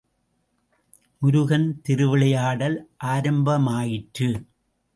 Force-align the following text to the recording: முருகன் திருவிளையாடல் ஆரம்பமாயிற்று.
முருகன் 1.17 1.67
திருவிளையாடல் 1.81 2.77
ஆரம்பமாயிற்று. 3.03 4.29